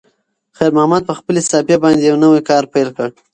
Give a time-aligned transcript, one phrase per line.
[0.57, 3.07] خیر محمد په خپلې صافې باندې یو نوی کار پیل کړ.